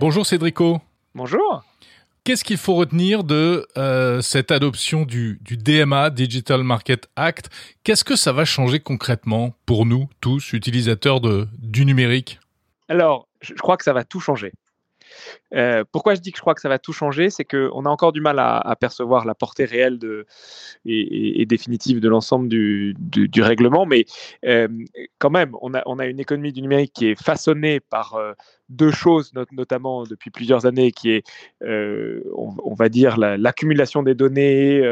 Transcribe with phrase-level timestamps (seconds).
[0.00, 0.80] Bonjour Cédrico.
[1.14, 1.62] Bonjour.
[2.24, 7.50] Qu'est-ce qu'il faut retenir de euh, cette adoption du, DMA, Digital Market Act?
[7.84, 12.40] Qu'est-ce que ça va changer concrètement pour nous tous, utilisateurs de, du numérique?
[12.88, 14.52] Alors, je crois que ça va tout changer.
[15.54, 17.88] Euh, pourquoi je dis que je crois que ça va tout changer C'est qu'on a
[17.88, 19.98] encore du mal à, percevoir la portée réelle
[20.84, 22.94] et, définitive de l'ensemble du,
[23.42, 24.04] règlement, mais
[24.44, 24.68] euh,
[25.18, 28.32] quand même, on a, on a, une économie du numérique qui est façonnée par euh,
[28.70, 31.24] deux choses, notamment depuis plusieurs années, qui est,
[31.62, 34.82] on, va dire, l'accumulation des données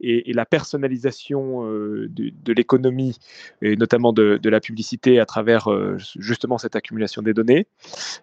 [0.00, 3.16] et, la personnalisation de, l'économie,
[3.62, 5.68] et notamment de, la publicité à travers
[6.18, 7.66] justement cette accumulation des données,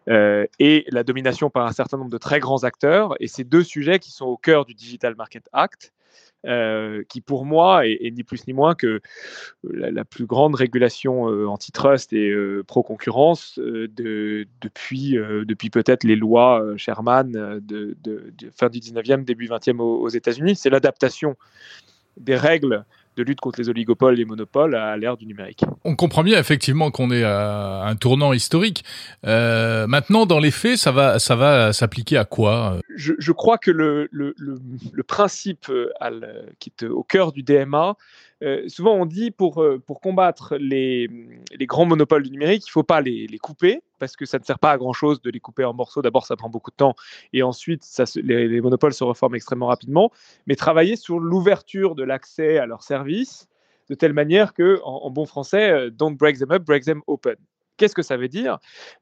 [0.08, 3.16] et la domination par un certain nombre de très grands acteurs.
[3.20, 5.94] Et ces deux sujets qui sont au cœur du Digital Market Act,
[6.48, 9.02] euh, qui pour moi est, ni plus ni moins que
[9.64, 16.64] la, plus grande régulation euh, antitrust et euh, pro-concurrence de, depuis, depuis peut-être les lois
[16.78, 17.98] Sherman de,
[18.56, 20.56] fin du 19e, début 20e aux, aux États-Unis.
[20.56, 21.36] C'est l'adaptation
[22.16, 22.86] des règles
[23.18, 25.64] de lutte contre les oligopoles et les monopoles à l'ère du numérique.
[25.84, 28.86] On comprend bien effectivement qu'on est à un tournant historique.
[29.26, 33.72] Euh, maintenant, dans les faits, ça va, ça va s'appliquer à quoi je, crois que
[33.72, 35.90] le, le, le, principe euh,
[36.60, 37.96] qui est au cœur du DMA,
[38.44, 41.10] euh, souvent on dit pour, euh, pour combattre les,
[41.58, 44.40] les, grands monopoles du numérique, il ne faut pas les, les, couper parce que ça
[44.40, 46.02] ne sert pas à grand chose de les couper en morceaux.
[46.02, 46.96] D'abord, ça prend beaucoup de temps
[47.34, 47.84] et ensuite,
[48.16, 50.12] les, les, monopoles se reforment extrêmement rapidement.
[50.46, 53.48] Mais travailler sur l'ouverture de l'accès à leurs services
[53.90, 57.36] de telle manière que, en, en bon français, don't break them up, break them open.
[57.78, 58.58] Qu'est-ce que ça veut dire?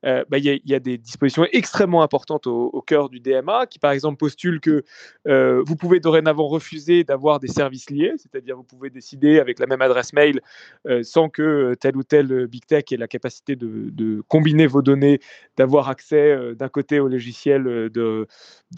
[0.05, 3.91] Euh, bah, Il y, a des dispositions extrêmement importantes au, cœur du DMA qui, par
[3.91, 4.83] exemple, postulent que
[5.27, 9.65] euh, vous pouvez dorénavant refuser d'avoir des services liés, c'est-à-dire vous pouvez décider avec la
[9.65, 10.41] même adresse mail
[10.87, 15.19] euh, sans que tel ou tel big tech ait la capacité de, combiner vos données,
[15.57, 18.27] d'avoir accès d'un côté au logiciel de,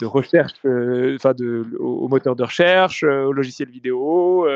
[0.02, 4.46] recherche, enfin au, au, moteur de recherche, au logiciel vidéo,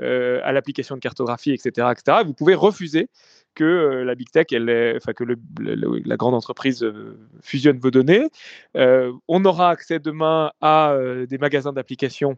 [0.00, 2.22] à l'application de cartographie, etc., etc.
[2.24, 3.08] Vous pouvez refuser
[3.56, 8.28] que euh, la big tech, elle enfin que la grande entreprise euh, fusionne vos données.
[8.76, 10.96] Euh, on aura accès demain à
[11.28, 12.36] des magasins d'applications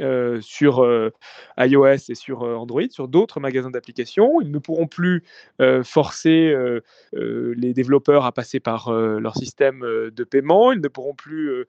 [0.00, 1.10] euh, sur euh,
[1.58, 4.40] iOS et sur euh, Android, sur d'autres magasins d'applications.
[4.40, 5.22] Ils ne pourront plus
[5.84, 6.54] forcer
[7.12, 10.72] les développeurs à passer par leur système de paiement.
[10.72, 11.66] Ils ne pourront plus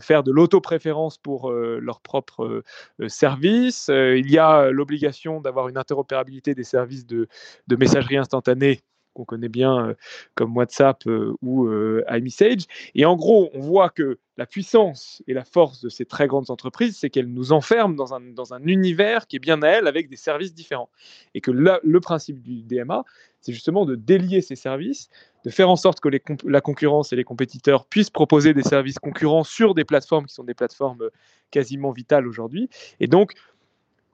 [0.00, 2.62] faire de l'autopréférence pour leurs propres
[3.06, 3.88] services.
[3.88, 7.28] il y a l'obligation d'avoir une interopérabilité des services de
[7.76, 8.80] messagerie instantanée
[9.18, 9.94] qu'on connaît bien
[10.34, 11.04] comme WhatsApp
[11.42, 11.68] ou
[12.08, 12.62] iMessage.
[12.94, 16.50] Et en gros, on voit que la puissance et la force de ces très grandes
[16.50, 20.16] entreprises, c'est qu'elles nous enferment dans un, univers qui est bien à elles avec des
[20.16, 20.90] services différents.
[21.34, 23.04] Et que le principe du DMA,
[23.40, 25.08] c'est justement de délier ces services,
[25.44, 26.08] de faire en sorte que
[26.44, 30.44] la concurrence et les compétiteurs puissent proposer des services concurrents sur des plateformes qui sont
[30.44, 31.10] des plateformes
[31.50, 32.70] quasiment vitales aujourd'hui.
[33.00, 33.32] Et donc,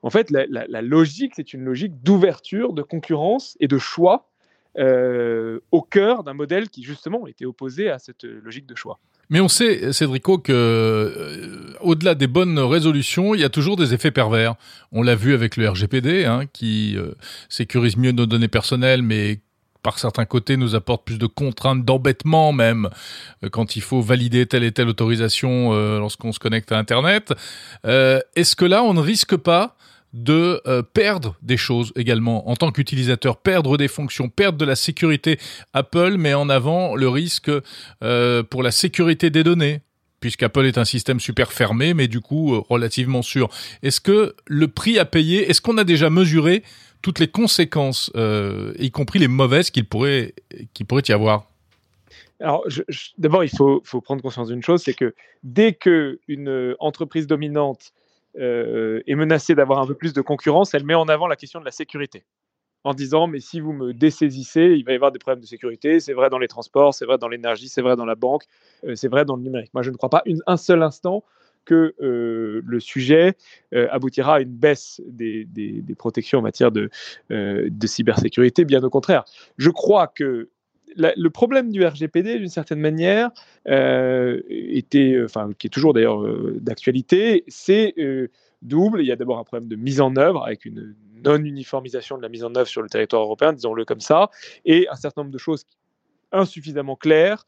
[0.03, 4.31] en fait, la logique, c'est une logique d'ouverture, de concurrence et de choix
[4.77, 8.99] euh, au cœur d'un modèle qui justement était opposé à cette logique de choix.
[9.31, 13.95] Mais on sait, Cédrico, que euh, au-delà des bonnes résolutions, il y a toujours des
[13.95, 14.57] effets pervers.
[14.91, 17.12] On l'a vu avec le RGPD, hein, qui euh,
[17.49, 19.41] sécurise mieux nos données personnelles, mais
[19.83, 22.89] par certains côtés nous apporte plus de contraintes, d'embêtement même,
[23.53, 27.35] quand il faut valider telle et telle autorisation lorsqu'on se connecte à Internet.
[27.85, 29.77] Est-ce que là, on ne risque pas
[30.15, 34.77] de euh, perdre des choses également en tant qu'utilisateur, perdre des fonctions, perdre de la
[34.77, 35.39] sécurité.
[35.73, 37.51] Apple met en avant le risque
[38.03, 39.81] euh, pour la sécurité des données,
[40.21, 43.49] puisqu'Apple est un système super fermé, mais du coup euh, relativement sûr.
[43.83, 46.63] Est-ce que le prix à payer, est-ce qu'on a déjà mesuré
[47.03, 48.11] toutes les conséquences,
[48.79, 50.33] y compris les mauvaises qu'il pourrait,
[50.89, 51.49] pourrait y avoir?
[52.41, 52.65] Alors,
[53.19, 57.93] d'abord, il faut, faut, prendre conscience d'une chose, c'est que dès qu'une entreprise dominante
[58.39, 61.61] euh, est menacée d'avoir un peu plus de concurrence, elle met en avant la question
[61.61, 62.25] de la sécurité
[62.83, 66.00] en disant mais si vous me désaisissez, il va y avoir des problèmes de sécurité.
[66.00, 68.44] C'est vrai dans les transports, c'est vrai dans l'énergie, c'est vrai dans la banque,
[68.85, 69.73] euh, c'est vrai dans le numérique.
[69.73, 71.25] Moi, je ne crois pas un seul instant
[71.64, 73.37] que euh, le sujet
[73.73, 75.47] aboutira à une baisse des,
[75.97, 76.91] protections en matière de,
[77.87, 78.67] cybersécurité.
[78.67, 79.25] Bien au contraire,
[79.56, 80.50] je crois que
[80.96, 83.31] le problème du RGPD, d'une certaine manière,
[83.69, 88.29] euh, était, enfin, qui est toujours d'ailleurs euh, d'actualité, c'est euh,
[88.62, 89.00] double.
[89.00, 90.94] Il y a d'abord un problème de mise en œuvre avec une
[91.25, 94.31] non-uniformisation de la mise en œuvre sur le territoire européen, disons-le comme ça,
[94.64, 95.64] et un certain nombre de choses
[96.32, 97.44] insuffisamment claires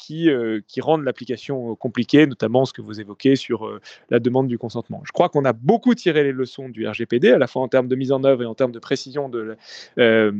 [0.00, 0.28] qui,
[0.66, 3.80] qui rendent l'application compliquée, notamment ce que vous évoquez sur
[4.10, 5.02] la demande du consentement.
[5.04, 7.88] Je crois qu'on a beaucoup tiré les leçons du RGPD, à la fois en termes
[7.88, 9.56] de mise en œuvre et en termes de précision de,
[9.96, 10.30] la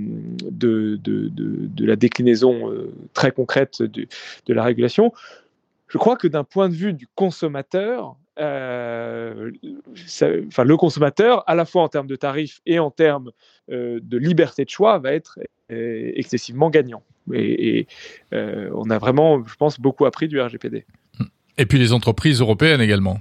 [1.97, 2.73] déclinaison
[3.15, 5.13] très concrète de la régulation.
[5.91, 9.51] Je crois que d'un point de vue du consommateur, euh,
[10.47, 13.31] enfin, le consommateur, à la fois en termes de tarifs et en termes
[13.71, 15.39] euh, de liberté de choix, va être
[15.71, 17.03] euh, excessivement gagnant.
[17.33, 17.87] Et,
[18.33, 20.85] on a vraiment, je pense, beaucoup appris du RGPD.
[21.59, 23.19] Et puis les entreprises européennes également.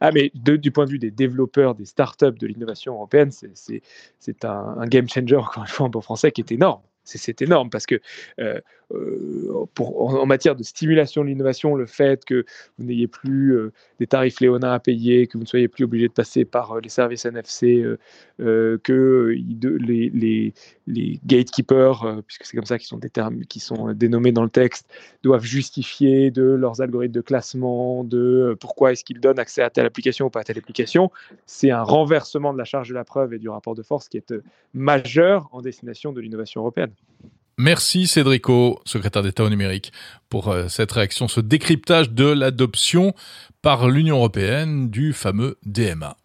[0.00, 4.76] Ah, mais du point de vue des développeurs, des startups, de l'innovation européenne, c'est un,
[4.78, 7.86] un, game changer, encore une fois en bon français, qui est énorme c'est énorme parce
[7.86, 8.00] que
[8.38, 8.60] euh,
[8.92, 12.44] euh, en, matière de stimulation de l'innovation, le fait que
[12.78, 16.08] vous n'ayez plus euh, des tarifs Léonins à payer, que vous ne soyez plus obligé
[16.08, 17.84] de passer par les services NFC,
[18.38, 20.54] que les, les,
[20.86, 24.50] les, gatekeepers, puisque c'est comme ça qu'ils sont, des termes, qui sont dénommés dans le
[24.50, 24.88] texte,
[25.22, 29.86] doivent justifier de leurs algorithmes de classement, de pourquoi est-ce qu'ils donnent accès à telle
[29.86, 31.10] application ou pas à telle application,
[31.46, 34.16] c'est un renversement de la charge de la preuve et du rapport de force qui
[34.16, 34.34] est
[34.74, 36.89] majeur en destination de l'innovation européenne.
[37.58, 39.92] Merci Cédrico, secrétaire d'État au numérique,
[40.30, 43.14] pour euh, cette réaction, ce décryptage de l'adoption
[43.60, 46.16] par l'Union européenne du fameux DMA.